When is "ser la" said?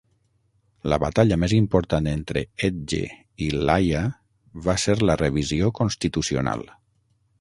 4.85-5.19